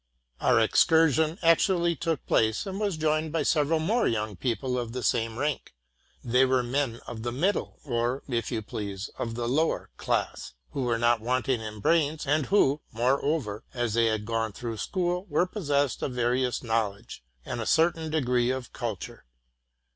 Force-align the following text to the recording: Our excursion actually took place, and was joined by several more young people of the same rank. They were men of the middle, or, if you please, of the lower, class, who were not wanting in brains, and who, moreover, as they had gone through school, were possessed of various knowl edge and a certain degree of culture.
Our 0.39 0.59
excursion 0.59 1.37
actually 1.43 1.95
took 1.95 2.25
place, 2.25 2.65
and 2.65 2.79
was 2.79 2.97
joined 2.97 3.31
by 3.31 3.43
several 3.43 3.77
more 3.79 4.07
young 4.07 4.35
people 4.35 4.79
of 4.79 4.93
the 4.93 5.03
same 5.03 5.37
rank. 5.37 5.75
They 6.23 6.43
were 6.43 6.63
men 6.63 7.01
of 7.05 7.21
the 7.21 7.31
middle, 7.31 7.77
or, 7.85 8.23
if 8.27 8.51
you 8.51 8.63
please, 8.63 9.11
of 9.19 9.35
the 9.35 9.47
lower, 9.47 9.91
class, 9.97 10.55
who 10.71 10.85
were 10.85 10.97
not 10.97 11.21
wanting 11.21 11.61
in 11.61 11.81
brains, 11.81 12.25
and 12.25 12.47
who, 12.47 12.81
moreover, 12.91 13.63
as 13.75 13.93
they 13.93 14.05
had 14.07 14.25
gone 14.25 14.53
through 14.53 14.77
school, 14.77 15.27
were 15.29 15.45
possessed 15.45 16.01
of 16.01 16.13
various 16.13 16.63
knowl 16.63 16.95
edge 16.95 17.23
and 17.45 17.61
a 17.61 17.67
certain 17.67 18.09
degree 18.09 18.49
of 18.49 18.73
culture. 18.73 19.25